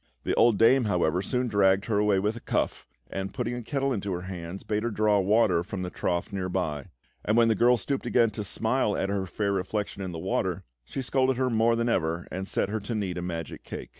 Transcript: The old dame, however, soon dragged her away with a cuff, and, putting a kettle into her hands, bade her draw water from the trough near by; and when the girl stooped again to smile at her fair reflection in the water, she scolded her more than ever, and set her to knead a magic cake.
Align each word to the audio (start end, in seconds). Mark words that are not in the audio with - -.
The 0.23 0.33
old 0.33 0.57
dame, 0.57 0.85
however, 0.85 1.21
soon 1.21 1.47
dragged 1.47 1.85
her 1.85 1.99
away 1.99 2.17
with 2.17 2.35
a 2.35 2.39
cuff, 2.39 2.87
and, 3.07 3.31
putting 3.35 3.53
a 3.53 3.61
kettle 3.61 3.93
into 3.93 4.11
her 4.13 4.21
hands, 4.23 4.63
bade 4.63 4.81
her 4.81 4.89
draw 4.89 5.19
water 5.19 5.63
from 5.63 5.83
the 5.83 5.91
trough 5.91 6.33
near 6.33 6.49
by; 6.49 6.87
and 7.23 7.37
when 7.37 7.49
the 7.49 7.53
girl 7.53 7.77
stooped 7.77 8.07
again 8.07 8.31
to 8.31 8.43
smile 8.43 8.97
at 8.97 9.09
her 9.09 9.27
fair 9.27 9.51
reflection 9.51 10.01
in 10.01 10.11
the 10.11 10.17
water, 10.17 10.63
she 10.85 11.03
scolded 11.03 11.37
her 11.37 11.51
more 11.51 11.75
than 11.75 11.87
ever, 11.87 12.27
and 12.31 12.47
set 12.47 12.69
her 12.69 12.79
to 12.79 12.95
knead 12.95 13.19
a 13.19 13.21
magic 13.21 13.63
cake. 13.63 13.89